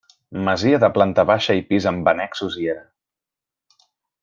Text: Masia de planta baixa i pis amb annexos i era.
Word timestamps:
Masia 0.45 0.79
de 0.83 0.89
planta 0.95 1.25
baixa 1.33 1.57
i 1.59 1.61
pis 1.73 1.87
amb 1.91 2.11
annexos 2.13 2.59
i 2.65 2.69
era. 2.77 3.83